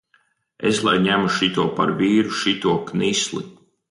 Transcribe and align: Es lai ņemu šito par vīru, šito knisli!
Es 0.69 0.79
lai 0.87 0.93
ņemu 1.03 1.27
šito 1.35 1.67
par 1.81 1.93
vīru, 2.01 2.33
šito 2.41 2.75
knisli! 2.91 3.47